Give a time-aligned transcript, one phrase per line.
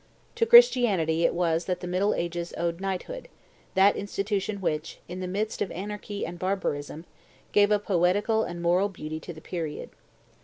[0.33, 3.27] To Christianity it was that the middle ages owed knighthood,
[3.75, 7.05] that institution which, in the midst of anarchy and barbarism,
[7.51, 9.91] gave a poetical and moral beauty to the period.